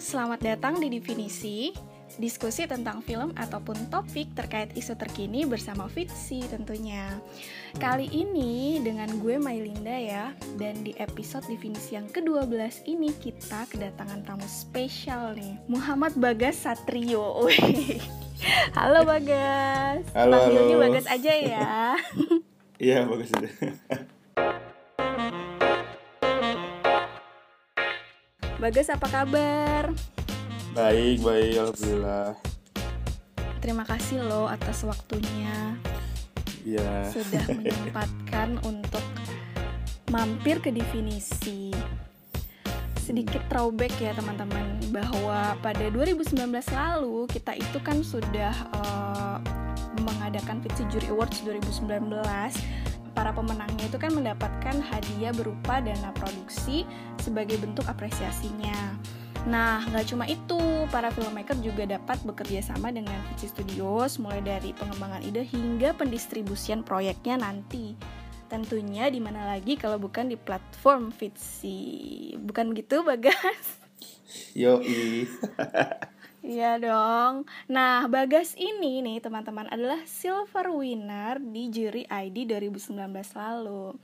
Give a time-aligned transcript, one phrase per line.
[0.00, 1.72] selamat datang di Definisi
[2.20, 7.08] Diskusi tentang film ataupun topik terkait isu terkini bersama Fitsi tentunya.
[7.80, 10.36] Kali ini dengan gue Mailinda ya.
[10.60, 17.48] Dan di episode Definisi yang ke-12 ini kita kedatangan tamu spesial nih Muhammad Bagas Satrio.
[18.76, 20.04] Halo Bagas.
[20.12, 20.84] Halo, Panggilnya halo.
[20.84, 21.72] Bagas aja ya.
[22.82, 23.46] Iya bagus itu.
[28.62, 29.90] Bagas apa kabar?
[30.70, 32.38] baik baik alhamdulillah.
[33.58, 35.74] Terima kasih loh atas waktunya
[36.62, 37.10] Iya.
[37.10, 39.02] sudah menyempatkan untuk
[40.14, 41.74] mampir ke definisi.
[43.02, 46.38] Sedikit throwback ya teman-teman bahwa pada 2019
[46.70, 49.38] lalu kita itu kan sudah eh,
[50.06, 52.14] mengadakan Fitsi Jury Awards 2019.
[53.12, 56.88] Para pemenangnya itu kan mendapatkan hadiah berupa dana produksi
[57.20, 58.96] sebagai bentuk apresiasinya.
[59.42, 64.70] Nah, nggak cuma itu, para filmmaker juga dapat bekerja sama dengan Fitsi Studios mulai dari
[64.70, 67.98] pengembangan ide hingga pendistribusian proyeknya nanti.
[68.46, 72.32] Tentunya di mana lagi kalau bukan di platform Fitsi.
[72.38, 73.82] Bukan begitu, Bagas?
[74.54, 74.78] Yo
[76.42, 77.46] Iya dong.
[77.70, 82.98] Nah, Bagas ini nih teman-teman adalah silver winner di juri ID 2019
[83.38, 83.94] lalu.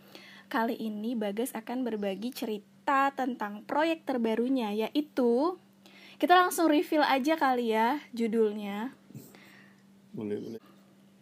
[0.47, 5.59] Kali ini Bagas akan berbagi cerita tentang proyek terbarunya yaitu
[6.17, 8.95] kita langsung reveal aja kali ya judulnya.
[10.09, 10.63] boleh boleh.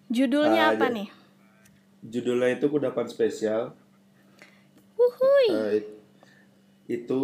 [0.08, 0.94] Judulnya Ah, apa ya.
[1.02, 1.08] nih?
[2.00, 3.74] Judulnya itu kudapan spesial.
[4.94, 5.48] Wuhui.
[5.80, 5.96] It-
[6.86, 7.22] itu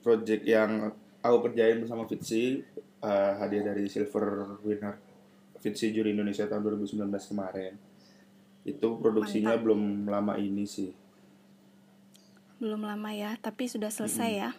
[0.00, 0.90] project yang
[1.28, 2.62] aku kerjain bersama Fitsi
[3.02, 4.94] eh, hadiah dari silver winner
[5.60, 7.74] Fitsi Juri Indonesia tahun 2019 kemarin.
[8.66, 9.64] Itu produksinya Mantap.
[9.66, 10.90] belum lama ini sih.
[12.62, 14.50] Belum lama ya, tapi sudah selesai ya.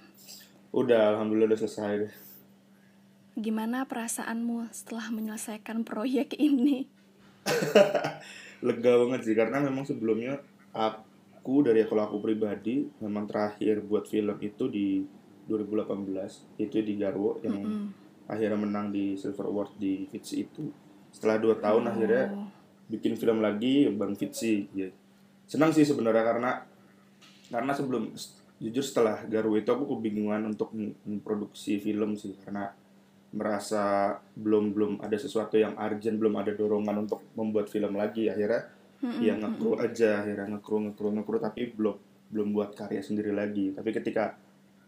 [0.76, 2.12] Udah alhamdulillah udah selesai.
[3.38, 6.89] Gimana perasaanmu setelah menyelesaikan proyek ini?
[8.66, 10.42] lega banget sih karena memang sebelumnya
[10.73, 15.05] aku dari kalau aku pribadi memang terakhir buat film itu di
[15.48, 17.88] 2018 itu di Garwo yang Mm-mm.
[18.28, 20.68] akhirnya menang di Silver Award di Fitsi itu
[21.10, 21.90] setelah dua tahun Oh.
[21.90, 22.24] akhirnya
[22.88, 24.88] bikin film lagi Bang Fitsi ya.
[25.44, 26.52] senang sih sebenarnya karena
[27.48, 28.12] karena sebelum
[28.58, 32.68] jujur setelah Garwo itu aku kebingungan untuk mem- memproduksi film sih karena
[33.30, 38.72] merasa belum belum ada sesuatu yang urgent belum ada dorongan untuk membuat film lagi akhirnya
[38.98, 39.20] Mm-mm.
[39.22, 41.96] ya ngekru aja akhirnya ngekru ngekru ngekru tapi belum
[42.28, 44.36] belum buat karya sendiri lagi tapi ketika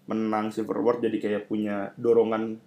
[0.09, 2.57] menang Silver Award jadi kayak punya dorongan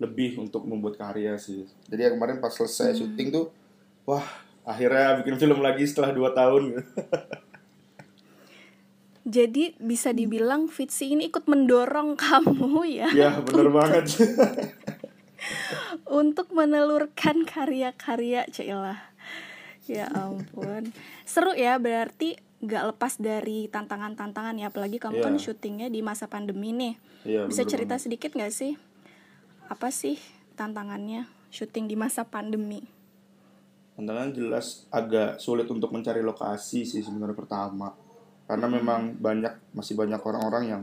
[0.00, 3.52] lebih untuk membuat karya sih jadi ya kemarin pas selesai syuting tuh
[4.08, 4.24] wah
[4.64, 6.72] akhirnya bikin film lagi setelah dua tahun
[9.26, 14.06] Jadi bisa dibilang Fitsi ini ikut mendorong kamu ya ya bener banget
[16.22, 19.00] untuk menelurkan karya-karya Cailah.
[19.86, 20.90] Ya ampun.
[21.22, 22.34] Seru ya berarti
[22.64, 25.42] gak lepas dari tantangan-tantangan ya apalagi kamu kan Iya.
[25.52, 26.94] syutingnya di masa pandemi nih.
[27.28, 28.80] Iya, Bisa bener cerita sedikit gak sih?
[29.68, 30.16] Apa sih
[30.56, 32.96] tantangannya syuting di masa pandemi?
[33.96, 37.96] tantangan jelas agak sulit untuk mencari lokasi sih sebenarnya pertama
[38.44, 40.82] karena memang banyak masih banyak orang-orang yang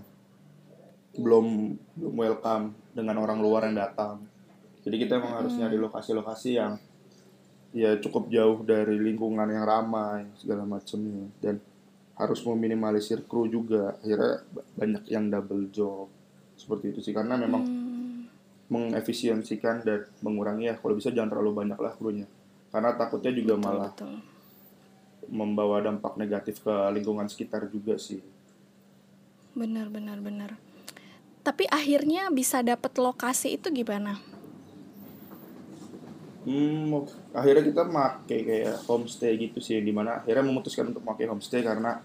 [1.13, 4.25] belum belum welcome dengan orang luar yang datang
[4.81, 6.81] jadi kita emang harus nyari lokasi-lokasi yang
[7.73, 11.27] ya cukup jauh dari lingkungan yang ramai segala macamnya.
[11.41, 11.57] Dan
[12.13, 13.97] harus meminimalisir kru juga.
[13.99, 16.07] Akhirnya ba- banyak yang double job.
[16.53, 18.29] Seperti itu sih karena memang Hmm,
[18.69, 20.75] mengefisiensikan dan mengurangi ya.
[20.77, 22.29] Kalau bisa jangan terlalu banyak lah krunya.
[22.69, 24.13] Karena takutnya juga betul, malah betul.
[25.29, 28.21] membawa dampak negatif ke lingkungan sekitar juga sih.
[29.53, 30.57] Benar benar benar.
[31.43, 34.17] Tapi akhirnya bisa dapet lokasi itu gimana?
[36.43, 36.93] Hmm,
[37.31, 41.99] akhirnya kita make kayak homestay gitu sih di mana akhirnya memutuskan untuk pakai homestay karena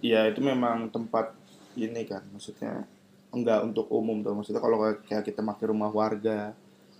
[0.00, 1.32] ya itu memang tempat
[1.74, 2.84] ini kan maksudnya
[3.30, 6.52] enggak untuk umum tuh maksudnya kalau kayak- kita pakai rumah warga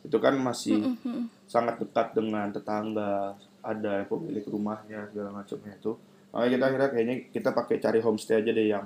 [0.03, 1.27] itu kan masih Mm-mm.
[1.45, 5.99] sangat dekat dengan tetangga ada pemilik rumahnya segala macamnya itu
[6.31, 8.85] makanya kita akhirnya kayaknya kita pakai cari homestay aja deh yang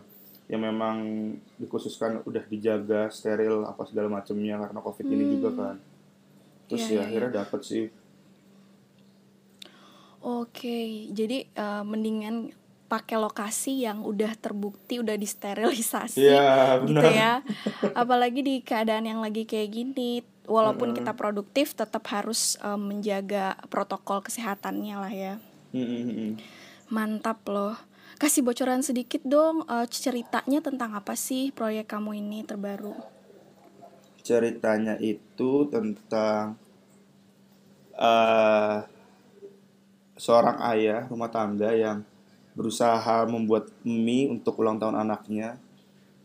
[0.49, 0.97] yang memang
[1.59, 5.33] dikhususkan udah dijaga steril apa segala macamnya karena covid ini Hmm.
[5.39, 5.77] juga kan
[6.71, 7.85] terus Iya, ya iya, akhirnya dapet sih
[10.21, 12.53] Oke, jadi eh, mendingan
[12.93, 17.41] pakai lokasi yang udah terbukti udah disterilisasi Iya gitu ya.
[17.97, 24.21] Apalagi di keadaan yang lagi kayak gini, walaupun kita produktif tetap harus eh, menjaga protokol
[24.21, 25.35] kesehatannya lah ya.
[25.73, 26.31] Hmm, hmm, hmm.
[26.93, 27.79] Mantap loh.
[28.21, 33.20] Kasih bocoran sedikit dong eh, ceritanya tentang apa sih proyek kamu ini terbaru?
[34.31, 36.55] Ceritanya itu tentang
[37.99, 38.79] uh,
[40.15, 42.07] seorang ayah rumah tangga yang
[42.55, 45.59] berusaha membuat mie untuk ulang tahun anaknya,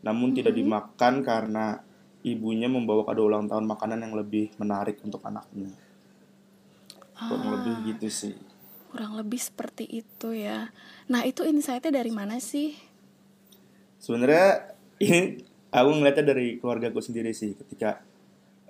[0.06, 0.62] namun tidak Mm-hmm.
[0.62, 1.66] dimakan karena
[2.22, 5.74] ibunya membawa kado ulang tahun makanan yang lebih menarik untuk anaknya.
[7.18, 7.54] Kurang Ah.
[7.58, 8.36] lebih gitu sih.
[8.92, 10.70] Kurang lebih seperti itu ya.
[11.10, 12.76] Nah, itu insight-nya dari mana sih?
[13.98, 15.42] Sebenarnya ini
[15.82, 18.00] aku ngeliatnya dari keluargaku sendiri sih ketika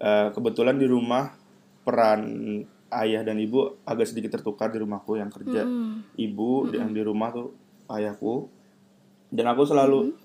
[0.01, 1.35] eh, kebetulan di rumah
[1.85, 2.21] peran
[2.95, 6.15] ayah dan ibu agak sedikit tertukar di rumahku yang kerja Mm-mm.
[6.17, 7.53] ibu yang di rumah tuh
[7.91, 8.49] ayahku.
[9.29, 10.15] Dan aku selalu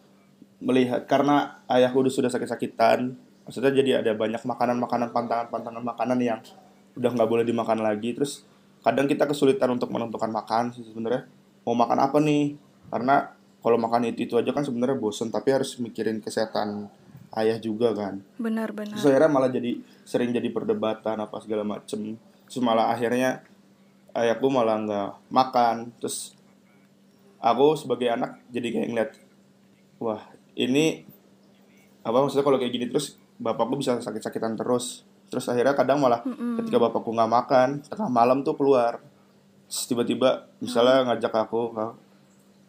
[0.61, 3.17] melihat karena ayahku udah sudah sakit-sakitan
[3.49, 6.39] maksudnya jadi ada banyak makanan-makanan pantangan-pantangan makanan yang
[6.95, 8.15] udah nggak boleh dimakan lagi.
[8.15, 8.47] Terus
[8.85, 11.27] kadang kita kesulitan untuk menentukan makan sih sebenarnya.
[11.67, 12.55] Mau makan apa nih?
[12.93, 16.89] Karena kalau makan itu itu aja kan sebenarnya bosen tapi harus mikirin kesehatan
[17.37, 18.25] ayah juga kan.
[18.41, 18.97] Benar-benar.
[18.97, 22.19] terus akhirnya malah jadi sering jadi perdebatan apa segala macem.
[22.49, 23.45] Terus malah akhirnya
[24.17, 25.95] ayahku malah nggak makan.
[26.03, 26.35] Terus
[27.39, 29.11] aku sebagai anak jadi kayak ngeliat
[30.01, 30.25] wah
[30.57, 31.05] ini
[32.01, 35.05] apa maksudnya kalau kayak gini terus bapakku bisa sakit-sakitan terus.
[35.31, 36.25] Terus akhirnya kadang malah
[36.59, 38.99] ketika bapakku nggak makan tengah malam tuh keluar.
[39.71, 41.95] Tiba-tiba misalnya ngajak aku "Kak,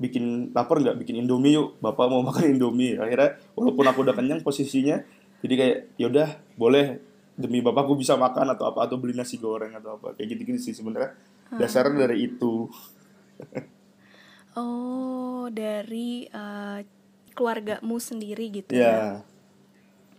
[0.02, 0.98] bikin lapar nggak?
[0.98, 1.78] Bikin indomie yuk.
[1.78, 2.98] Bapak mau makan indomie.
[2.98, 5.06] Akhirnya walaupun aku udah kenyang posisinya
[5.46, 7.14] jadi kayak yaudah boleh.
[7.32, 10.14] Demi bapakku bisa makan atau apa atau beli nasi goreng atau apa.
[10.14, 11.16] Kayak gitu gitu sih sebenarnya.
[11.54, 12.68] Dasarnya dari itu.
[14.52, 16.80] Oh, dari eh,
[17.32, 19.24] keluargamu sendiri gitu ya?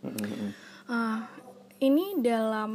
[0.00, 0.14] Ya.
[0.88, 1.29] Ah,
[1.84, 2.73] ini dalam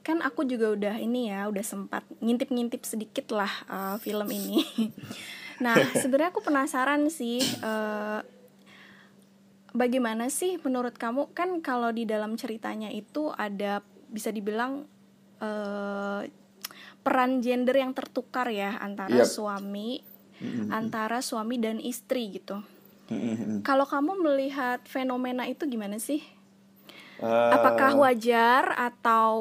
[0.00, 4.64] kan aku juga udah ini ya udah sempat ngintip-ngintip sedikit lah eh, film ini.
[5.60, 8.20] nah sebenarnya aku penasaran sih eh,
[9.76, 14.88] bagaimana sih menurut kamu kan kalau di dalam ceritanya itu ada bisa dibilang
[15.38, 16.22] eh,
[17.00, 19.28] peran gender yang tertukar ya antara Yap.
[19.28, 20.10] suami
[20.72, 22.64] antara suami dan istri gitu.
[23.12, 23.60] Mm-mm.
[23.66, 26.24] Kalau kamu melihat fenomena itu gimana sih?
[27.20, 29.36] Apakah wajar atau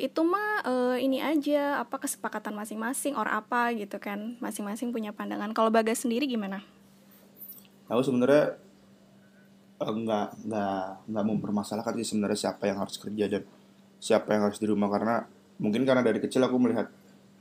[0.00, 4.40] itu mah eh, ini aja apa kesepakatan masing-masing or apa gitu kan?
[4.40, 5.52] Masing-masing punya pandangan.
[5.52, 6.64] Kalau Bagas sendiri gimana?
[7.92, 8.56] aku sebenarnya
[9.84, 13.42] eh, nggak nggak nggak mempermasalahkan sih sebenarnya siapa yang harus kerja dan
[14.00, 15.28] siapa yang harus di rumah karena
[15.60, 16.88] mungkin karena dari kecil aku melihat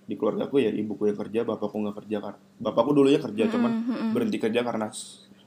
[0.06, 3.72] di keluargaku ya ibuku yang kerja bapakku nggak kerja kan bapakku dulunya kerja cuman
[4.12, 4.92] berhenti kerja karena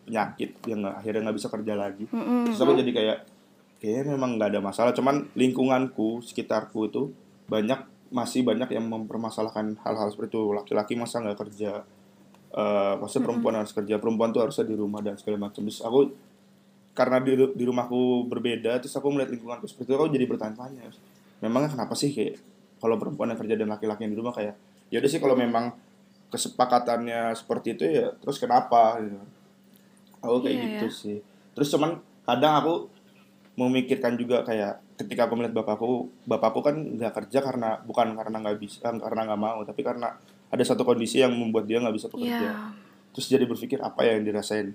[0.08, 2.48] penyakit yang akhirnya nggak bisa kerja lagi Mm-mm.
[2.48, 3.18] terus aku jadi kayak
[3.84, 4.96] kayaknya memang nggak ada masalah.
[4.96, 7.12] Cuman lingkunganku sekitarku itu
[7.44, 10.56] banyak masih banyak yang mempermasalahkan hal-hal seperti itu.
[10.56, 11.84] Laki-laki masa nggak kerja
[12.54, 15.60] eh maksudnya perempuan harus kerja perempuan tuh harusnya di rumah dan segala macam.
[15.68, 16.00] Terus aku
[16.94, 20.86] karena di, di rumahku berbeda terus aku melihat lingkunganku seperti itu aku jadi bertanya-tanya.
[21.42, 22.38] Memangnya kenapa sih kayak
[22.78, 24.54] kalau perempuan yang kerja dan laki-laki yang di rumah kayak
[24.88, 25.74] ya udah sih kalau memang
[26.30, 29.02] kesepakatannya seperti itu ya terus kenapa?
[29.02, 29.18] Gitu.
[30.22, 30.94] Aku kayak Iya, gitu ya.
[30.94, 31.18] sih.
[31.58, 32.74] Terus cuman kadang aku
[33.54, 38.58] memikirkan juga kayak ketika aku melihat bapakku bapakku kan nggak kerja karena bukan karena nggak
[38.58, 40.10] bisa karena nggak mau tapi karena
[40.50, 42.50] ada satu kondisi yang membuat dia nggak bisa bekerja.
[42.50, 42.54] Ya,
[43.14, 44.74] terus jadi berpikir apa ya yang dirasain?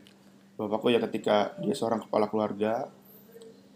[0.60, 2.88] Bapakku ya ketika dia seorang kepala keluarga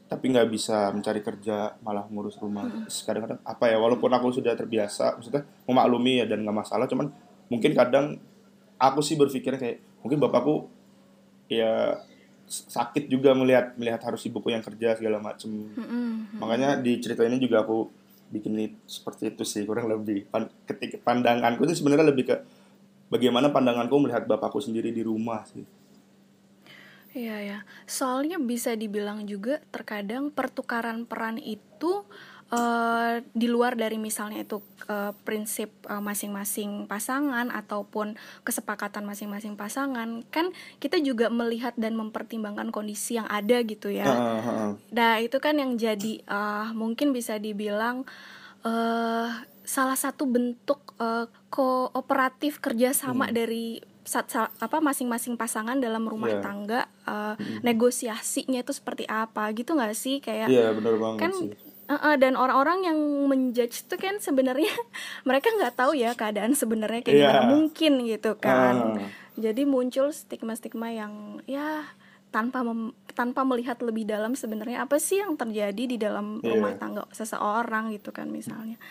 [0.07, 2.67] tapi nggak bisa mencari kerja malah ngurus rumah.
[2.88, 7.12] Kadang-kadang apa ya walaupun aku sudah terbiasa maksudnya memaklumi ya dan nggak masalah cuman
[7.51, 8.19] mungkin kadang
[8.79, 10.67] aku sih berpikir kayak mungkin bapakku
[11.48, 12.03] ya
[12.47, 15.50] sakit juga melihat melihat harus ibuku yang kerja segala macem.
[15.73, 16.38] Mm-mm.
[16.38, 17.89] makanya di cerita ini juga aku
[18.33, 20.25] bikin it- seperti itu sih kurang lebih.
[20.29, 22.35] Pan- ketika pandanganku itu sebenarnya lebih ke
[23.13, 25.65] bagaimana pandanganku melihat bapakku sendiri di rumah sih.
[27.13, 32.01] Iya ya, soalnya bisa dibilang juga terkadang pertukaran peran itu
[32.53, 40.22] eh, di luar dari misalnya itu eh, prinsip eh, masing-masing pasangan ataupun kesepakatan masing-masing pasangan,
[40.29, 44.05] kan kita juga melihat dan mempertimbangkan kondisi yang ada gitu ya.
[44.05, 44.69] Heeh.
[44.91, 48.05] Nah itu kan yang jadi eh, mungkin bisa dibilang
[48.62, 49.29] eh
[49.63, 56.43] salah satu bentuk eh, kooperatif kerjasama dari sa- sa- apa masing-masing pasangan dalam rumah Iya.
[56.43, 61.51] tangga eh, negosiasinya itu seperti apa gitu nggak sih kayak iya bener banget kan sih
[61.93, 64.73] eh, eh, dan orang-orang yang menjudge itu kan sebenarnya
[65.27, 67.29] mereka nggak tahu ya keadaan sebenarnya kayak Iya.
[67.29, 69.09] gimana mungkin gitu kan Ah.
[69.35, 71.85] jadi muncul stigma-stigma yang ya
[72.29, 76.50] tanpa mem- tanpa melihat lebih dalam sebenarnya apa sih yang terjadi di dalam Iya.
[76.50, 78.81] rumah tangga seseorang gitu kan misalnya.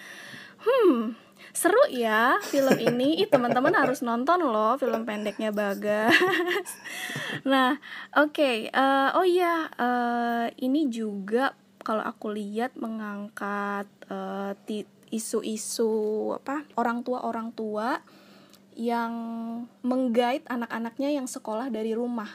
[0.59, 1.19] Hmm,
[1.51, 3.19] seru ya film ini.
[3.19, 6.15] Ih, teman-teman harus nonton loh film pendeknya Bagas.
[7.45, 7.83] nah,
[8.15, 8.71] oke.
[8.71, 11.51] eh, oh iya, eh, ini juga
[11.83, 14.55] kalau aku lihat mengangkat uh,
[15.13, 18.01] isu-isu apa orang tua orang tua
[18.73, 19.13] yang
[19.85, 22.33] menggait anak-anaknya yang sekolah dari rumah.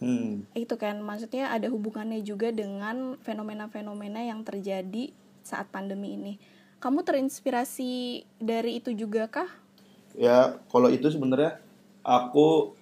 [0.00, 0.48] Hmm.
[0.56, 5.12] Itu kan maksudnya ada hubungannya juga dengan fenomena-fenomena yang terjadi
[5.44, 6.34] saat pandemi ini.
[6.80, 9.48] Kamu terinspirasi dari itu juga kah?
[10.16, 11.60] Ya, kalau itu sebenarnya
[12.00, 12.72] aku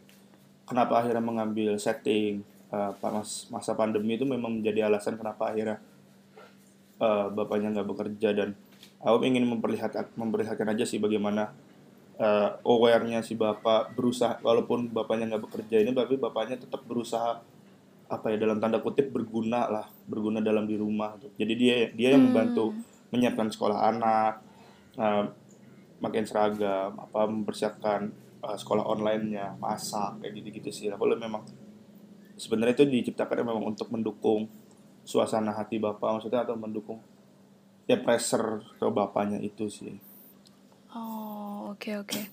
[0.67, 2.95] kenapa akhirnya mengambil setting uh,
[3.51, 5.79] masa pandemi itu memang menjadi alasan kenapa akhirnya
[7.03, 8.55] uh, bapaknya nggak bekerja dan
[9.03, 11.51] aku ingin memperlihatkan memperlihatkan aja sih bagaimana
[12.23, 17.43] uh, awarenya si bapak berusaha walaupun bapaknya nggak bekerja ini tapi bapaknya tetap berusaha
[18.07, 22.31] apa ya dalam tanda kutip berguna lah berguna dalam di rumah jadi dia dia yang
[22.31, 24.41] membantu hmm menyiapkan sekolah anak,
[24.97, 25.29] uh,
[26.01, 28.09] makin seragam, apa mempersiapkan
[28.41, 30.89] uh, sekolah onlinenya, masak kayak gitu-gitu sih.
[30.89, 31.45] Kalau memang
[32.41, 34.49] sebenarnya itu diciptakan memang untuk mendukung
[35.03, 37.03] suasana hati bapak maksudnya atau mendukung
[37.91, 39.99] ya pressure ke bapaknya itu sih.
[40.95, 42.09] Oh oke okay, oke.
[42.11, 42.25] Okay.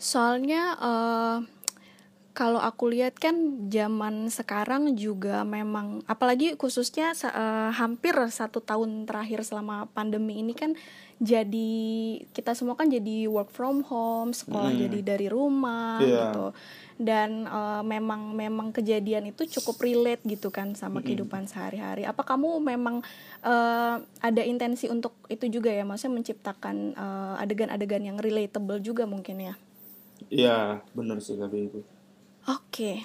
[0.00, 1.38] Soalnya uh,
[2.34, 9.46] kalau aku lihat kan zaman sekarang juga memang apalagi khususnya uh, hampir satu tahun terakhir
[9.46, 10.74] selama pandemi ini kan
[11.22, 11.70] jadi
[12.34, 14.82] kita semua kan jadi work from home sekolah hmm.
[14.82, 16.34] jadi dari rumah yeah.
[16.34, 16.46] gitu
[16.98, 21.06] dan uh, memang memang kejadian itu cukup relate gitu kan sama hmm.
[21.06, 22.98] kehidupan sehari-hari apa kamu memang
[23.46, 26.98] uh, ada intensi untuk itu juga ya maksudnya menciptakan
[27.38, 29.54] adegan-adegan uh, yang relatable juga mungkin ya
[30.34, 31.93] Iya benar sih tapi itu
[32.44, 33.00] Oke,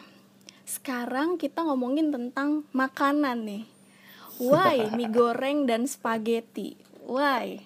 [0.68, 3.64] sekarang kita ngomongin tentang makanan nih.
[4.36, 6.76] Why mie goreng dan spaghetti?
[7.08, 7.64] Why?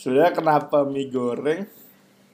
[0.00, 1.68] Sebenarnya kenapa mie goreng?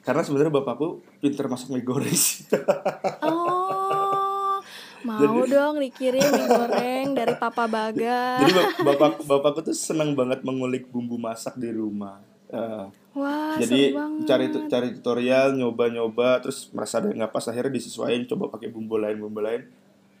[0.07, 2.07] Karena sebenarnya bapakku pinter masak mie goreng
[3.27, 4.63] oh,
[5.03, 8.39] mau jadi, dong dikirim mie goreng dari Papa Baga.
[8.39, 8.51] Jadi
[8.87, 12.23] bapak bapakku tuh seneng banget mengulik bumbu masak di rumah.
[12.47, 13.97] Uh, Wah, jadi
[14.29, 19.17] cari cari tutorial nyoba-nyoba terus merasa ada nggak pas akhirnya disesuaikan coba pakai bumbu lain
[19.17, 19.65] bumbu lain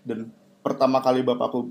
[0.01, 0.33] dan
[0.65, 1.69] pertama kali bapakku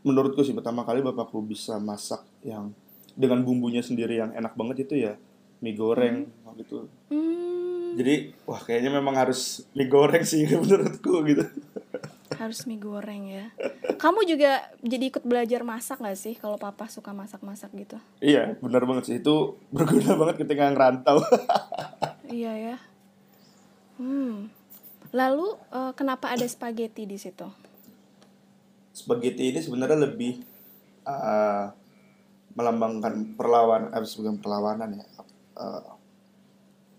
[0.00, 2.72] menurutku sih pertama kali bapakku bisa masak yang
[3.12, 5.12] dengan bumbunya sendiri yang enak banget itu ya
[5.60, 6.56] mie goreng hmm.
[6.64, 8.00] gitu hmm.
[8.00, 11.44] jadi wah kayaknya memang harus mie goreng sih menurutku gitu
[12.38, 13.46] harus mie goreng ya.
[13.98, 17.98] Kamu juga jadi ikut belajar masak gak sih kalau papa suka masak-masak gitu?
[18.22, 19.16] Iya benar banget sih.
[19.20, 21.20] Itu berguna banget ketika ngerantau.
[22.32, 22.76] Iya ya.
[24.00, 24.48] Hmm.
[25.12, 27.44] Lalu uh, kenapa ada spaghetti di situ?
[28.96, 30.40] Spaghetti ini sebenarnya lebih
[31.04, 31.68] uh,
[32.56, 35.04] melambangkan perlawan eh bukan perlawanan ya.
[35.60, 35.92] Uh,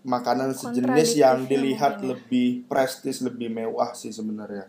[0.04, 2.14] makanan sejenis yang dilihat ya.
[2.14, 4.68] lebih prestis lebih mewah sih sebenarnya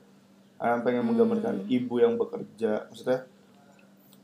[0.63, 1.71] Ayam pengen menggambarkan hmm.
[1.71, 3.27] ibu yang bekerja maksudnya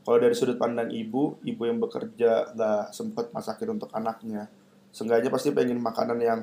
[0.01, 4.49] kalau dari sudut pandang ibu ibu yang bekerja nggak sempat masakin untuk anaknya
[4.91, 6.39] seenggaknya pasti pengen makanan yang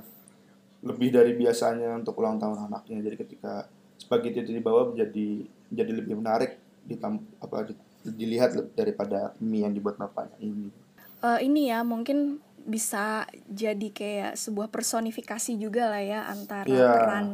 [0.85, 3.67] lebih dari biasanya untuk ulang tahun anaknya jadi ketika
[3.99, 5.29] spaghetti itu dibawa jadi
[5.75, 7.75] jadi lebih menarik ditam apa
[8.07, 10.71] dilihat daripada mie yang dibuat bapaknya ini
[11.27, 16.95] uh, ini ya mungkin bisa jadi kayak sebuah personifikasi juga lah ya antara yeah.
[16.95, 17.29] peran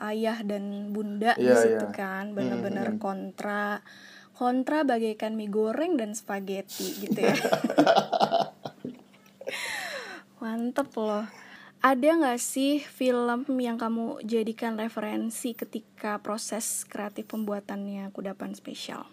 [0.00, 1.94] ayah dan bunda yeah, di iya, situ yeah.
[1.94, 3.84] kan benar-benar hmm, kontra
[4.40, 7.36] kontra bagaikan mie goreng dan spaghetti gitu ya.
[10.40, 11.28] Mantep loh.
[11.84, 19.04] Ada nggak sih film yang kamu jadikan referensi ketika proses kreatif pembuatannya kudapan spesial?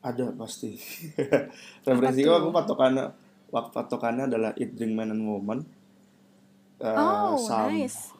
[0.00, 0.80] Ada pasti.
[1.84, 3.12] Referensi aku patokannya
[3.52, 5.60] waktu patokannya adalah Eat Drink Man and Woman.
[6.80, 7.36] Uh, oh
[7.68, 8.19] nice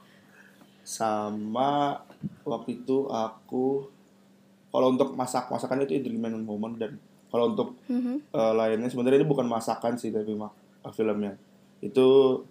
[0.91, 2.03] sama
[2.43, 3.87] waktu itu aku
[4.75, 6.99] kalau untuk masak masakan itu Idris Man Moment dan
[7.31, 8.35] kalau untuk mm-hmm.
[8.35, 10.51] uh, lainnya sebenarnya ini bukan masakan sih tapi mak
[10.83, 11.39] uh, filmnya
[11.79, 12.43] itu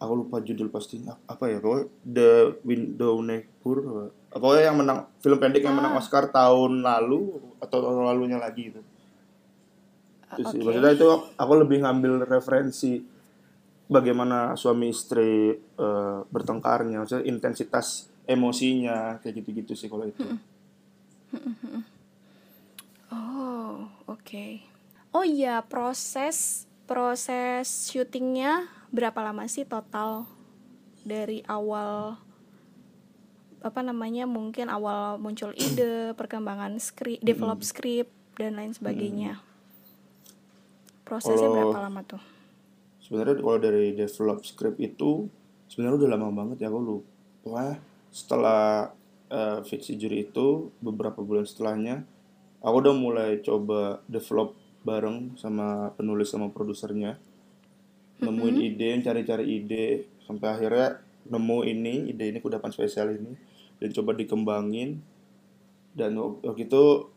[0.00, 2.32] aku lupa judul pasti apa ya pokoknya The
[2.64, 6.00] Window Neighbor pokoknya yang menang film pendek yang menang ah.
[6.02, 8.82] Oscar tahun lalu atau tahun lalunya lagi itu.
[10.34, 10.66] Terus okay.
[10.66, 11.08] maksudnya itu
[11.38, 12.98] aku lebih ngambil referensi
[13.86, 20.24] bagaimana suami istri uh, bertengkarnya, maksudnya intensitas emosinya kayak gitu-gitu sih kalau itu.
[23.12, 24.24] Oh, oke.
[24.24, 24.52] Okay.
[25.14, 30.28] Oh iya, proses proses syutingnya berapa lama sih total
[31.04, 32.20] dari awal
[33.64, 39.40] apa namanya mungkin awal muncul ide perkembangan skrip develop skrip dan lain sebagainya
[41.08, 42.33] prosesnya berapa lama tuh
[43.04, 45.28] sebenarnya kalau dari develop script itu
[45.68, 47.76] sebenarnya udah lama banget ya aku lupa.
[48.08, 48.88] Setelah
[49.28, 52.06] uh, fiksi juri itu beberapa bulan setelahnya
[52.64, 57.20] aku udah mulai coba develop bareng sama penulis sama produsernya.
[58.24, 63.36] Nemuin ide cari-cari ide sampai akhirnya nemu ini ide ini kudapan spesial ini
[63.78, 65.04] dan coba dikembangin.
[65.94, 67.12] Dan waktu itu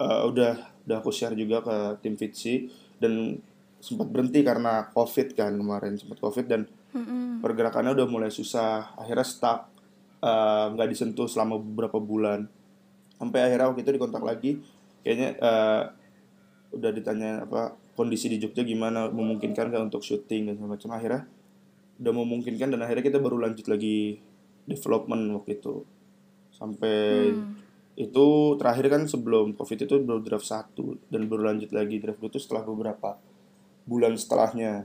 [0.00, 0.56] uh, udah
[0.88, 3.38] udah aku share juga ke tim Fitsi dan
[3.78, 7.38] sempat berhenti karena covid kan kemarin sempat covid dan Mm-mm.
[7.38, 9.70] pergerakannya udah mulai susah akhirnya stuck
[10.22, 12.46] uh, nggak disentuh selama beberapa bulan
[13.18, 14.50] sampai akhirnya waktu itu dikontak lagi
[15.02, 15.82] kayaknya uh,
[16.74, 21.22] udah ditanya apa kondisi di Jogja gimana memungkinkan nggak untuk syuting dan segala macam akhirnya
[21.98, 24.22] udah memungkinkan dan akhirnya kita baru lanjut lagi
[24.66, 25.82] development waktu itu
[26.54, 26.98] sampai
[27.34, 27.54] Hmm.
[27.98, 32.30] itu terakhir kan sebelum covid itu baru draft satu dan baru lanjut lagi draft dua
[32.30, 33.18] itu setelah beberapa
[33.88, 34.84] bulan setelahnya.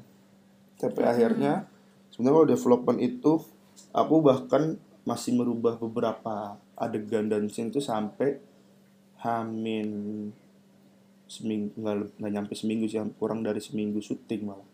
[0.80, 1.68] Sampai akhirnya
[2.16, 3.32] sebenarnya kalau development itu
[3.92, 8.40] aku bahkan masih merubah beberapa adegan dan scene itu sampai
[9.20, 9.90] hamin
[11.28, 14.70] seminggu nggak nggak nyampe seminggu sih kurang dari seminggu syuting malah.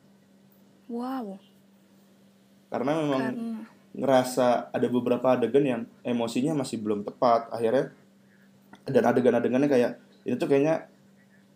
[0.89, 1.37] Wow.
[2.69, 3.61] karena memang Karena
[3.97, 7.49] ngerasa ada beberapa adegan yang emosinya masih belum tepat.
[7.49, 7.93] Akhirnya
[8.85, 9.91] dan adegan-adegannya kayak
[10.25, 10.89] itu tuh kayaknya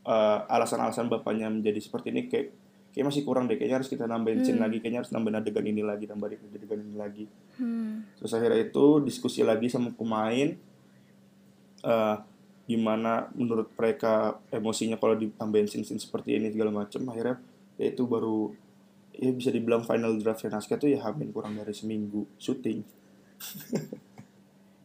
[0.05, 2.53] eh, alasan-alasan bapaknya menjadi seperti ini kayak
[2.93, 5.81] kayak masih kurang deh kayaknya harus kita nambahin scene lagi kayaknya harus nambahin adegan ini
[5.81, 7.25] lagi nambahin adegan ini lagi
[7.57, 8.21] hmm.
[8.21, 10.53] terus akhirnya itu diskusi lagi sama pemain
[11.83, 12.17] eh
[12.63, 17.35] gimana menurut mereka emosinya kalau ditambahin scene-scene seperti ini segala macam akhirnya
[17.75, 18.55] ya itu baru
[19.11, 22.81] ya bisa dibilang final draftnya naskah tuh ya hamin kurang dari seminggu syuting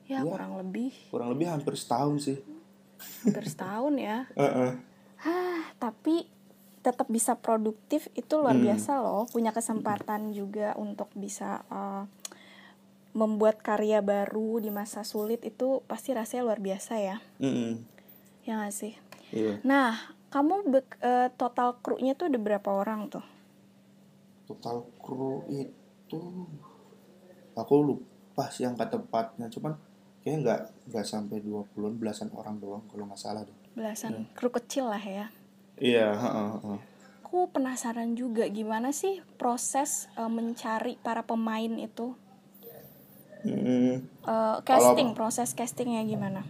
[0.09, 0.27] Ya, Ya.
[0.27, 2.39] kurang lebih kurang lebih hampir setahun sih
[3.23, 4.25] hampir setahun ya.
[4.41, 4.71] Heeh.
[5.21, 6.27] Hah, tapi
[6.81, 8.65] tetap bisa produktif itu luar Hmm.
[8.67, 9.27] biasa loh.
[9.29, 12.07] Punya kesempatan juga untuk bisa uh,
[13.13, 17.17] membuat karya baru di masa sulit itu pasti rasanya luar biasa ya.
[17.39, 17.83] Mm-mm.
[18.47, 18.95] Ya nggak sih?
[19.31, 19.93] iya Nah,
[20.31, 23.25] kamu bek- eh, total kru-nya tuh ada berapa orang tuh?
[24.47, 26.21] total kru itu
[27.53, 29.77] aku lupa sih angka tepatnya cuman
[30.25, 34.89] kayaknya nggak nggak sampai 20 belasan orang doang kalau nggak salah deh Belasan kru kecil
[34.89, 35.29] lah ya.
[35.81, 36.79] Iya heeh, heeh.
[37.23, 42.17] Aku penasaran juga gimana sih proses eh, mencari para pemain itu?
[43.45, 46.43] Hmm, Eh, casting, proses castingnya gimana?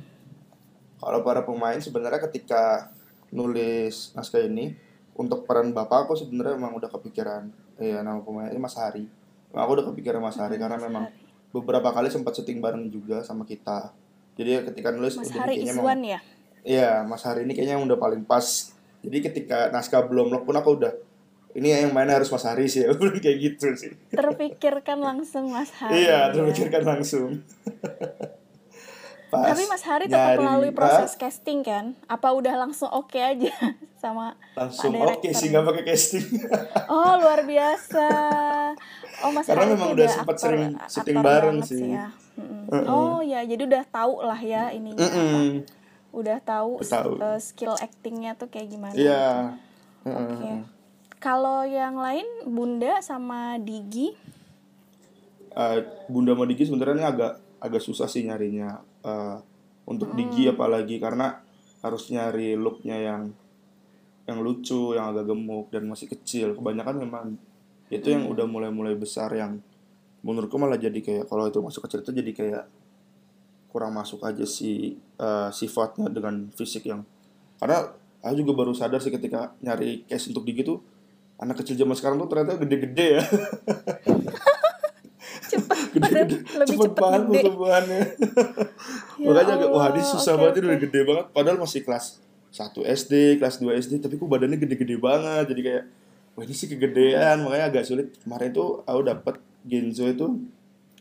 [0.99, 2.91] kalau para pemain sebenarnya ketika
[3.31, 4.75] nulis naskah ini
[5.15, 7.47] untuk peran bapak aku sebenarnya memang udah kepikiran
[7.79, 9.07] iya nama pemainnya Mas Hari
[9.49, 11.07] aku udah kepikiran Mas Hari karena memang
[11.55, 13.95] beberapa kali sempat syuting bareng juga sama kita
[14.35, 16.19] jadi ketika nulis Mas Hari memang- ya?
[16.67, 18.75] Iya, Mas Hari ini kayaknya yang udah paling pas.
[19.03, 20.93] Jadi ketika naskah belum lock pun aku udah
[21.57, 23.93] ini yang main harus Mas Hari sih, aku bilang kayak gitu sih.
[24.13, 26.05] Terpikirkan langsung Mas Hari.
[26.05, 26.35] iya, ya.
[26.35, 27.41] terpikirkan langsung.
[29.29, 31.93] pas Tapi Mas Hari tetap nyari, melalui ah, proses casting kan?
[32.09, 33.53] Apa udah langsung oke aja
[34.03, 35.51] sama langsung oke director sih ya?
[35.53, 36.27] nggak pakai casting.
[36.93, 38.09] Oh luar biasa.
[39.25, 41.81] Oh Mas Karena Hari memang udah sempet sering syuting bareng sih.
[41.93, 42.09] ya.
[42.39, 42.87] Mm-mm.
[42.87, 45.03] Oh ya, jadi udah tahu lah ya ininya.
[45.03, 45.78] apa.
[46.11, 48.95] Udah tahu, eh, skill actingnya tuh kayak gimana.
[48.97, 49.55] Iya.
[50.09, 50.53] Oke.
[51.19, 54.15] Kalau yang lain Bunda sama Digi,
[55.59, 59.37] Eh, Bunda sama Digi sebenarnya agak agak susah sih nyarinya Eh,
[59.89, 61.41] untuk Digi apalagi karena
[61.83, 63.23] harus nyari looknya yang
[64.29, 66.53] yang lucu, yang agak gemuk dan masih kecil.
[66.53, 67.27] Kebanyakan memang
[67.89, 69.65] itu yang udah mulai-mulai besar yang
[70.21, 72.65] menurutku malah jadi kayak kalau itu masuk kecil itu jadi kayak
[73.79, 77.07] kurang masuk aja si eh, sifatnya dengan fisik yang
[77.63, 80.83] karena aku juga baru sadar sih ketika nyari case untuk Digi tuh
[81.39, 83.25] anak kecil zaman sekarang tuh ternyata gede-gede ya.
[85.49, 87.31] lebih cepet cepet banget gede.
[87.39, 88.03] pertumbuhannya
[89.23, 90.67] Ya makanya agak wah ini susah oke, banget oke.
[90.67, 92.19] udah gede banget padahal masih kelas
[92.51, 95.85] 1 SD kelas 2 SD tapi kok badannya gede-gede banget jadi kayak
[96.35, 100.27] wah ini sih kegedean makanya agak sulit kemarin tuh aku dapet Genzo itu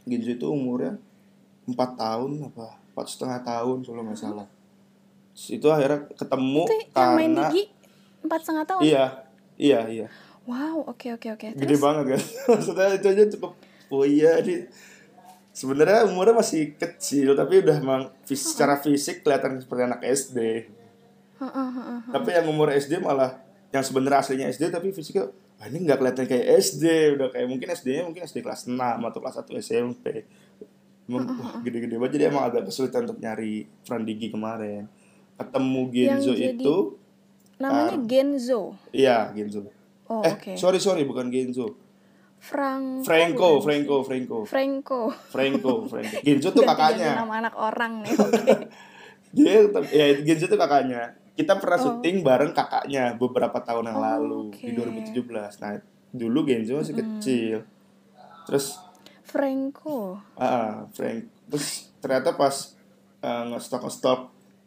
[0.05, 1.01] Genzo itu umurnya
[1.67, 2.67] 4 tahun apa?
[2.91, 4.47] Empat setengah tahun kalau nggak salah.
[5.32, 7.63] Terus itu akhirnya ketemu Itu yang main karena Digi
[8.17, 8.82] empat setengah tahun.
[8.82, 9.06] iya
[9.56, 10.08] iya iya.
[10.43, 11.47] Wow, oke oke oke.
[11.53, 11.80] gede Terus?
[11.80, 12.21] banget kan?
[12.56, 13.51] Maksudnya itu aja cukup
[13.88, 14.67] oh iya ini
[15.51, 20.38] sebenarnya umurnya masih kecil tapi udah emang fis- secara fisik kelihatan seperti anak SD
[21.38, 21.99] Heeh, heeh.
[22.10, 23.38] tapi yang umur SD malah
[23.69, 26.84] yang sebenarnya aslinya SD tapi fisiknya wah ini nggak kelihatan kayak SD
[27.15, 30.06] udah kayak mungkin SD-nya mungkin SD kelas 6 atau kelas 1 SMP
[31.08, 34.91] Emang, wah, gede-gede banget jadi emang agak kesulitan untuk nyari Fran Digi kemarin
[35.34, 36.76] ketemu Genzo jadi- itu
[37.58, 38.62] namanya Genzo.
[38.89, 39.63] iya Genzo
[40.06, 40.52] Oh, eh oke.
[40.54, 41.76] sorry sorry bukan Genzo
[42.38, 45.00] Frank Franco Franco Franco Franco.
[45.26, 46.17] Franco, Franco.
[46.26, 47.17] Genzo tuh kakaknya.
[47.17, 48.13] nama anak orang nih.
[49.36, 51.15] Dia tetap- ya Genzo tuh kakaknya.
[51.34, 51.84] kita pernah Oh.
[51.93, 54.58] syuting bareng kakaknya beberapa tahun yang Oh, lalu oke.
[54.58, 55.24] di 2017
[55.58, 55.78] nah
[56.10, 57.58] dulu Genzo masih kecil
[58.43, 58.82] terus
[59.38, 60.17] Franco.
[60.34, 61.30] ah Frank.
[61.45, 62.73] Terus ternyata pas
[63.21, 64.21] uh, nge-stok nge-stok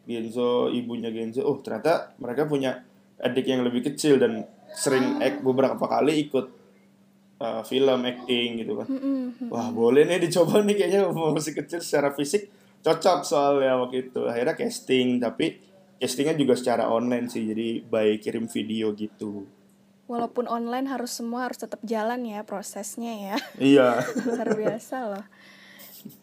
[0.07, 2.79] Genzo ibunya Genzo oh ternyata mereka punya
[3.19, 6.45] adik yang lebih kecil dan sering act beberapa kali ikut
[7.43, 8.87] uh, film acting gitu kan.
[9.51, 12.47] Wah boleh nih dicoba nih kayaknya masih kecil secara fisik.
[12.81, 14.25] Cocok soalnya waktu itu.
[14.25, 15.59] Akhirnya casting tapi
[16.01, 19.45] castingnya juga secara online sih jadi by kirim video gitu
[20.11, 23.37] Walaupun online harus semua harus tetap jalan ya prosesnya ya.
[23.55, 23.89] iya
[24.27, 25.25] Luar biasa loh.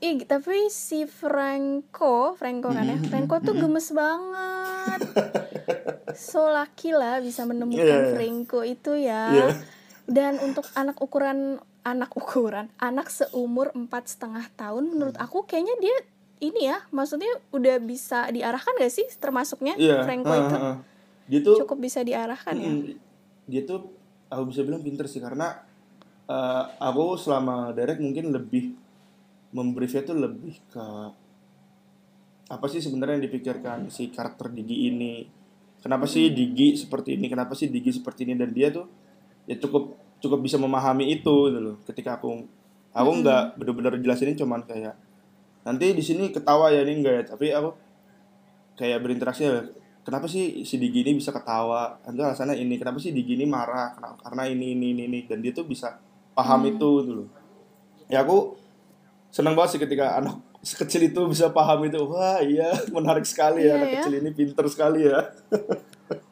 [0.02, 5.00] Ih, tapi si Franco, Franco kan ya, Franco tuh gemes banget.
[6.18, 8.12] So lucky lah bisa menemukan Iya.
[8.12, 9.22] Franco itu ya.
[9.30, 9.48] Iya.
[10.04, 15.96] Dan untuk anak ukuran anak ukuran anak seumur empat setengah tahun, menurut aku kayaknya dia
[16.42, 20.76] ini ya, maksudnya udah bisa diarahkan gak sih termasuknya iya Franco ah, itu ah, ah.
[21.26, 22.72] dia tuh cukup bisa diarahkan ya.
[23.48, 23.88] Dia tuh
[24.28, 25.56] aku bisa bilang pinter sih karena
[26.28, 28.76] eh, aku selama direct mungkin lebih
[29.56, 30.86] membriefnya tuh lebih ke
[32.48, 33.92] apa sih sebenarnya yang dipikirkan?
[33.92, 35.24] Si karakter Digi ini.
[35.80, 37.28] Kenapa sih Digi seperti ini?
[37.28, 38.34] Kenapa sih Digi seperti ini?
[38.36, 38.88] Dan dia tuh
[39.44, 41.76] ya cukup cukup bisa memahami itu gitu loh.
[41.84, 42.44] Ketika aku
[42.92, 44.96] aku nggak bener-bener jelasin cuman kayak
[45.62, 47.24] nanti di sini ketawa ya ini enggak ya?
[47.36, 47.70] Tapi aku
[48.80, 49.68] kayak berinteraksi ya
[50.02, 53.92] kenapa sih si Digi ini bisa ketawa nanti alasannya ini kenapa sih Digi ini marah
[53.92, 55.96] Kenapa- karena ini ini ini ini dan dia tuh bisa
[56.32, 57.24] paham itu dulu
[58.06, 58.56] ya aku
[59.28, 63.68] senang banget sih ketika anak sekecil itu bisa paham itu wah iya menarik sekali Iya
[63.68, 63.94] ya anak ya.
[64.00, 65.20] kecil ini pinter sekali ya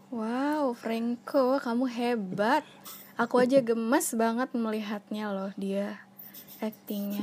[0.07, 2.65] Wow, Franco, kamu hebat.
[3.17, 6.01] Aku aja gemes banget melihatnya loh dia
[6.57, 7.21] actingnya.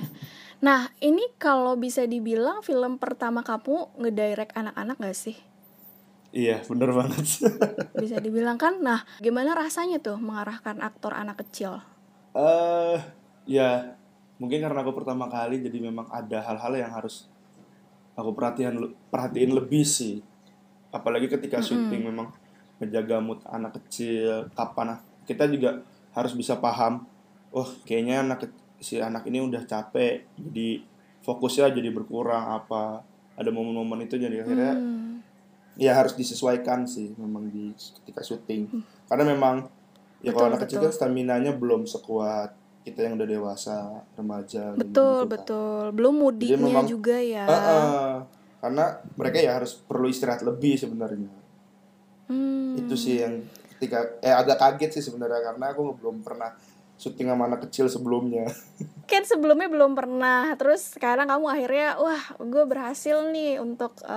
[0.60, 5.38] Nah, ini kalau bisa dibilang film pertama kamu ngedirect anak-anak gak sih?
[6.34, 7.46] Iya bener banget
[8.04, 8.82] Bisa dibilang kan?
[8.82, 11.80] Nah, gimana rasanya tuh mengarahkan aktor anak kecil?
[12.34, 12.98] eh
[13.46, 13.94] ya
[14.42, 17.30] mungkin karena aku pertama kali jadi memang ada hal-hal yang harus
[18.18, 18.74] aku perhatian
[19.14, 20.18] perhatiin lebih sih
[20.90, 22.34] apalagi ketika syuting memang
[22.82, 24.98] menjaga mood anak kecil kapan
[25.30, 25.86] kita juga
[26.18, 27.06] harus bisa paham
[27.54, 28.50] oh kayaknya anak
[28.82, 30.82] si anak ini udah capek jadi
[31.22, 33.06] fokusnya jadi berkurang apa
[33.38, 35.23] ada momen-momen itu jadi akhirnya Hmm,
[35.74, 38.70] ya harus disesuaikan sih memang di ketika syuting
[39.06, 39.56] karena memang
[40.20, 40.86] ya Betul, kalau anak kecil betul.
[40.86, 43.76] kan stamina nya belum sekuat kita yang udah dewasa
[44.14, 45.32] remaja betul, gitu kan.
[45.32, 45.84] betul.
[45.92, 47.44] Belum mudinya memang- juga ya.
[47.44, 48.12] Ah, ah.
[48.60, 51.28] karena mereka ya harus perlu istirahat lebih sebenarnya
[52.24, 53.44] Hmm, itu sih yang
[53.76, 56.56] ketika eh agak kaget sih sebenarnya karena aku belum pernah
[57.04, 58.48] syuting sama anak kecil sebelumnya
[59.12, 64.16] kan sebelumnya belum pernah terus sekarang kamu akhirnya wah gue berhasil nih untuk eh,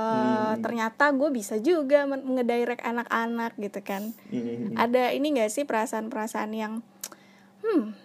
[0.54, 0.62] Hmm.
[0.62, 4.78] ternyata gue bisa juga ngedirect anak-anak gitu kan Hmm.
[4.78, 6.86] ada ini gak sih perasaan-perasaan yang
[7.66, 7.98] hmm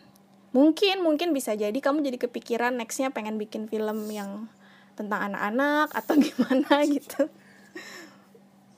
[0.51, 4.51] mungkin mungkin bisa jadi kamu jadi kepikiran nextnya pengen bikin film yang
[4.99, 7.29] tentang anak-anak atau gimana gitu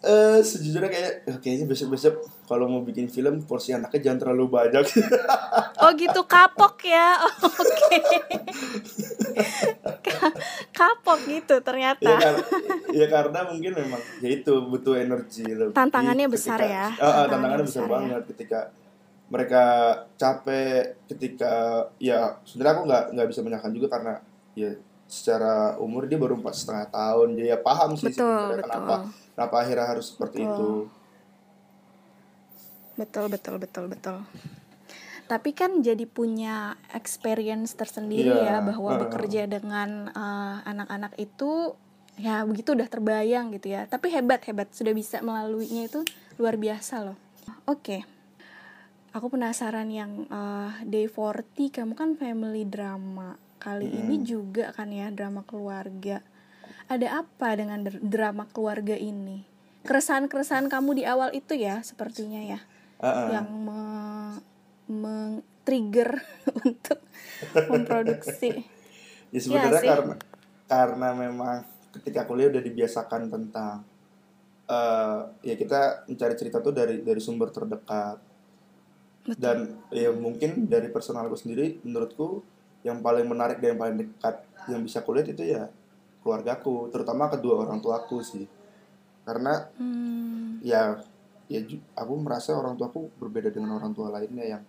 [0.03, 2.13] eh sejujurnya kayak eh, kayaknya besok-besok
[2.43, 4.83] kalau mau bikin film porsi anaknya jangan terlalu banyak.
[5.79, 6.21] Oh gitu.
[6.25, 7.15] Kapok ya.
[7.17, 7.31] Oh,
[7.63, 7.97] oke.
[10.01, 10.35] Ka-
[10.71, 12.03] kapok gitu ternyata.
[12.03, 12.43] Ya, kar-
[12.91, 16.85] ya karena mungkin memang ya itu butuh energi lebih Tantangannya ketika- besar ya.
[16.91, 17.91] Ah, Tantangannya tantangannya besar, besar ya.
[17.91, 18.59] banget ketika
[19.25, 19.63] mereka
[20.13, 21.53] capek ketika
[21.97, 24.13] ya sebenarnya aku nggak nggak bisa menyalahkan juga karena
[24.53, 24.69] ya
[25.05, 28.65] secara umur dia baru empat setengah tahun jadi ya paham sih Betul, sebenarnya betul.
[28.65, 28.95] kenapa
[29.35, 30.53] kenapa akhirnya harus seperti Betul.
[30.53, 30.69] itu
[32.93, 34.17] Betul, betul, betul, betul.
[35.25, 39.01] Tapi kan jadi punya experience tersendiri Iya, ya bahwa heeh.
[39.07, 41.73] bekerja dengan eh, anak-anak itu
[42.21, 43.89] ya begitu udah terbayang gitu ya.
[43.89, 46.05] Tapi hebat hebat sudah bisa melaluinya itu
[46.37, 47.17] luar biasa loh.
[47.65, 48.05] Oke.
[49.13, 53.33] Aku penasaran yang eh, Day 40 kamu kan family drama.
[53.63, 56.19] Kali ini juga kan ya drama keluarga.
[56.85, 59.47] Ada apa dengan dr- drama keluarga ini?
[59.83, 62.59] Keresahan-keresahan kamu di awal itu ya sepertinya ya
[62.99, 63.27] Ah, ah.
[63.35, 64.43] yang me-
[64.87, 66.23] men-trigger
[66.63, 66.99] untuk
[67.67, 68.63] memproduksi.
[69.27, 69.89] ya sebenarnya sih.
[69.89, 70.15] karena
[70.63, 71.55] karena memang
[71.91, 73.81] ketika kuliah udah dibiasakan tentang
[74.63, 78.17] eh ya kita mencari cerita tuh dari dari sumber terdekat
[79.35, 82.39] dan ya mungkin dari personal aku sendiri menurutku
[82.83, 84.35] yang paling menarik dan yang paling dekat
[84.67, 85.71] yang bisa kulihat itu ya
[86.23, 88.45] keluargaku terutama kedua orang tuaku sih.
[89.23, 90.99] Karena Hmm, ya
[91.47, 91.59] ya
[91.95, 94.63] aku merasa orang tuaku berbeda dengan orang tua lainnya yang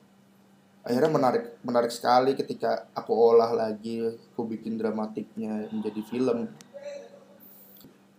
[0.85, 6.51] akhirnya menarik menarik sekali ketika aku olah lagi aku bikin dramatiknya menjadi film.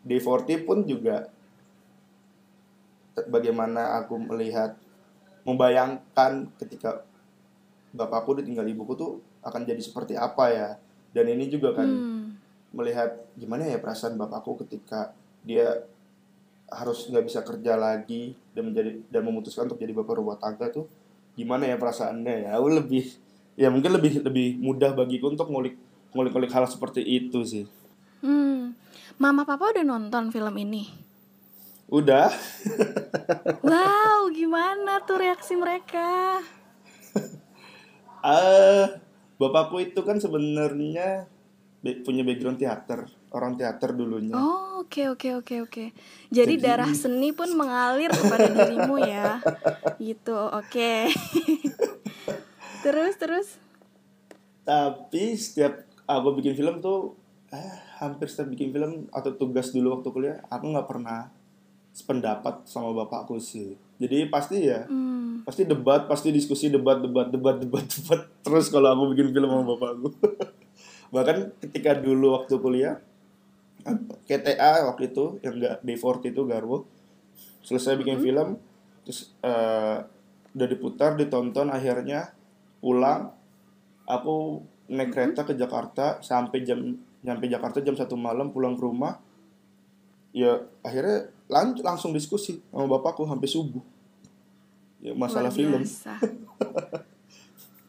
[0.06, 1.34] D40 pun juga
[3.26, 4.78] bagaimana aku melihat
[5.48, 7.06] membayangkan ketika
[7.96, 9.14] bapakku ditinggal ibuku tuh
[9.46, 10.70] akan jadi seperti apa ya
[11.14, 12.36] dan ini juga kan Hmm.
[12.74, 15.86] melihat gimana ya perasaan bapakku ketika dia
[16.66, 20.90] harus nggak bisa kerja lagi dan menjadi dan memutuskan untuk jadi bapak rumah tangga tuh
[21.34, 23.06] gimana ya perasaannya ya aku lebih
[23.56, 25.78] ya mungkin lebih lebih mudah bagiku untuk ngulik
[26.12, 27.66] ngulik-ngulik hal seperti itu sih
[28.20, 28.74] Hmm.
[29.16, 30.90] Mama papa udah nonton film ini.
[31.86, 32.34] udah
[33.62, 36.42] Wow, gimana tuh reaksi mereka?
[38.20, 38.86] ah
[39.36, 41.28] bapakku itu kan sebenarnya
[41.80, 45.86] be- punya background teater orang teater dulunya Oh, oke oke oke oke.
[46.32, 49.44] Jadi, Jadi- darah seni pun mengalir kepada dirimu ya.
[50.00, 50.92] Gitu, oke.
[52.84, 53.48] terus terus.
[54.62, 57.14] tapi setiap aku bikin film tuh
[57.50, 61.30] eh, hampir setiap bikin film atau tugas dulu waktu kuliah aku nggak pernah
[61.92, 65.44] sependapat sama bapakku sih jadi pasti ya Hmm.
[65.48, 69.64] pasti debat pasti diskusi debat debat debat debat debat terus kalau aku bikin film sama
[69.76, 70.10] bapakku
[71.14, 72.96] bahkan ketika dulu waktu kuliah
[74.26, 76.78] KTA waktu itu yang enggak D40 itu Garwo
[77.62, 78.58] selesai bikin film
[79.06, 79.98] terus eh,
[80.56, 82.34] udah diputar ditonton akhirnya
[82.82, 83.30] pulang
[84.10, 89.18] aku naik kereta ke Jakarta sampai jam nyampe Jakarta jam satu malam pulang ke rumah
[90.36, 91.18] ya akhirnya
[91.48, 93.80] lang- langsung diskusi sama bapakku sampai subuh
[95.00, 95.82] ya masalah Luar film.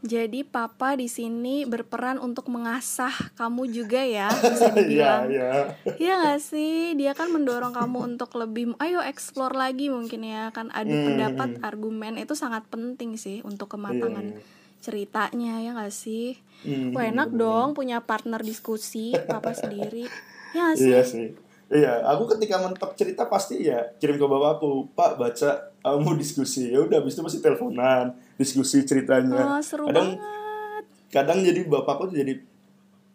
[0.06, 5.22] Jadi papa di sini berperan untuk mengasah kamu juga ya, bisa Iya, dibilang.
[5.26, 5.50] iya.
[5.98, 6.94] Iya gak sih?
[6.94, 11.50] Dia kan mendorong kamu untuk lebih ayo explore lagi mungkin ya kan adu Hmm, pendapat,
[11.60, 14.38] argumen itu sangat penting sih untuk kematangan Iya,
[14.78, 16.38] ceritanya ya gak sih?
[16.62, 17.42] Hmm, Wah enak bener-bener.
[17.42, 20.06] dong punya partner diskusi papa sendiri.
[20.52, 20.86] Ya gak sih?
[20.86, 21.26] Iya sih.
[21.66, 25.50] Iya, aku ketika mentok cerita pasti ya kirim ke bapakku, Pak baca
[25.82, 26.70] kamu diskusi.
[26.70, 29.42] Ya udah, habis itu masih teleponan, diskusi ceritanya.
[29.50, 30.84] Oh, seru kadang banget.
[31.10, 32.38] kadang jadi bapakku tuh jadi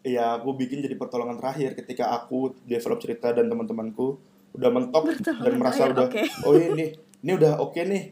[0.01, 4.17] ya aku bikin jadi pertolongan terakhir ketika aku develop cerita dan teman-temanku
[4.51, 6.23] udah mentok Pertolongan dan merasa terakhir, udah oke.
[6.47, 6.85] oh ini
[7.23, 8.03] ini udah oke nih.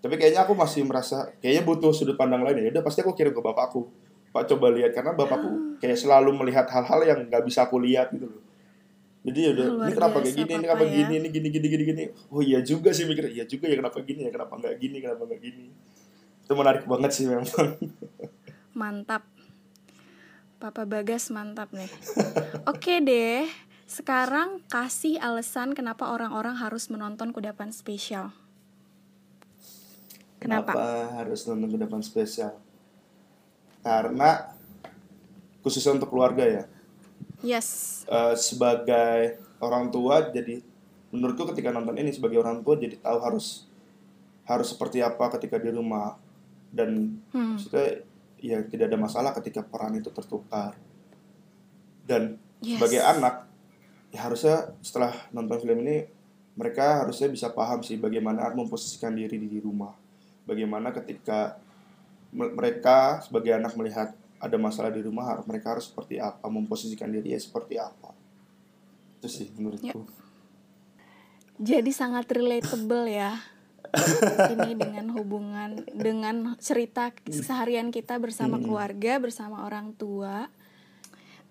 [0.00, 2.72] Tapi kayaknya aku masih merasa kayaknya butuh sudut pandang lain ya.
[2.72, 3.88] Udah pasti aku kirim ke bapakku.
[4.30, 5.16] Pak coba lihat karena Ah.
[5.16, 5.48] bapakku
[5.80, 8.40] kayak selalu melihat hal-hal yang nggak bisa aku lihat gitu loh.
[9.20, 10.92] Jadi ya udah Luar ini kenapa kayak gini, ini kenapa ya.
[10.96, 12.04] gini, ini gini gini gini gini.
[12.32, 15.22] Oh iya juga sih mikir, iya juga ya kenapa gini ya, kenapa nggak gini, kenapa
[15.28, 15.66] nggak gini.
[16.48, 17.46] Itu menarik banget sih memang.
[18.80, 19.22] Mantap.
[20.60, 21.88] Papa Bagas mantap nih.
[22.70, 23.44] Oke deh.
[23.84, 28.32] Sekarang kasih alasan kenapa orang-orang harus menonton kudapan spesial.
[30.40, 30.72] Kenapa?
[31.20, 32.56] harus nonton kudapan spesial?
[33.84, 34.56] Karena
[35.60, 36.64] khususnya untuk keluarga ya.
[37.40, 38.02] Yes.
[38.04, 40.60] Eh, sebagai orang tua jadi
[41.10, 43.66] menurutku ketika nonton ini sebagai orang tua jadi tahu harus
[44.44, 46.14] harus seperti apa ketika di rumah
[46.70, 47.54] dan Hmm.
[47.56, 48.02] maksudnya
[48.38, 50.74] ya tidak ada masalah ketika peran itu tertukar
[52.04, 52.76] dan Yes.
[52.76, 53.34] sebagai anak
[54.10, 56.04] ya harusnya setelah nonton film ini
[56.54, 59.94] mereka harusnya bisa paham sih bagaimana memposisikan diri di rumah
[60.44, 61.56] bagaimana ketika
[62.30, 67.36] me- mereka sebagai anak melihat ada masalah di rumah mereka harus seperti apa memposisikan diri
[67.36, 68.16] ya seperti apa
[69.20, 70.08] itu sih menurutku
[71.60, 73.36] Jadi sangat relatable ya.
[74.56, 80.48] ini dengan hubungan dengan cerita seharian kita bersama keluarga, bersama orang tua.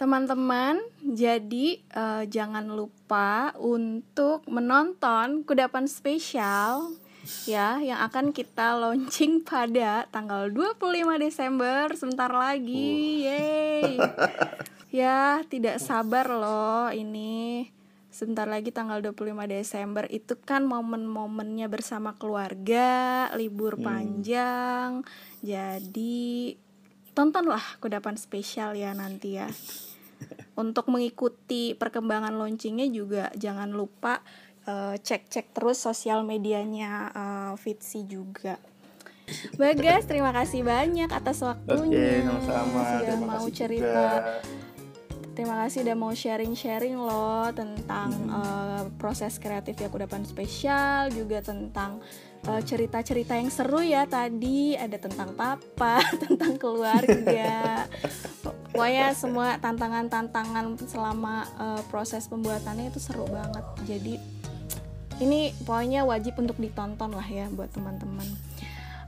[0.02, 6.90] Teman-teman, jadi eh, jangan lupa untuk menonton kudapan spesial
[7.50, 13.26] ya yang akan kita launching pada tanggal 25 Desember sebentar lagi.
[13.26, 13.98] Yeay.
[15.02, 17.70] ya, tidak sabar loh ini.
[18.10, 25.06] Sebentar lagi tanggal 25 Desember itu kan momen-momennya bersama keluarga, libur panjang.
[25.40, 26.58] Jadi
[27.14, 29.48] tontonlah kudapan spesial ya nanti ya.
[30.62, 34.20] Untuk mengikuti perkembangan launchingnya juga jangan lupa
[34.68, 38.60] eh, cek-cek terus sosial medianya uh, Fitsi juga.
[39.62, 42.26] Bagas, terima kasih banyak atas oke waktunya.
[42.26, 43.86] sama-sama Sudah terima mau kasih cerita.
[43.86, 44.58] juga
[45.40, 52.04] Terima kasih udah mau sharing-sharing loh tentang eh, proses kreatif ya kudapan spesial, juga tentang
[52.44, 57.88] eh, cerita-cerita yang seru ya tadi, ada tentang papa, tentang keluarga.
[58.44, 63.64] Pokoknya semua tantangan-tantangan selama eh, proses pembuatannya itu seru banget.
[63.88, 64.20] Jadi
[65.20, 68.28] ini pokoknya wajib untuk ditonton lah ya buat teman-teman.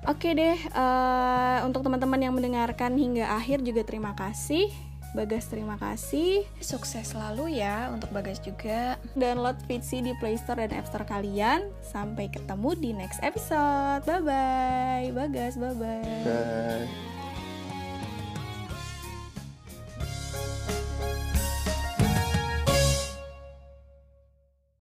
[0.09, 4.69] Oke deh, eh, untuk teman-teman yang mendengarkan hingga akhir juga terima kasih.
[5.11, 6.47] Bagas terima kasih.
[6.63, 8.95] Sukses selalu ya untuk Bagas juga.
[9.11, 11.67] Download Fitsi di Play Store dan App Store kalian.
[11.83, 14.07] Sampai ketemu di next episode.
[14.07, 15.05] Bye bye.
[15.11, 16.23] Bagas, bye bye.
[16.23, 17.20] Bye.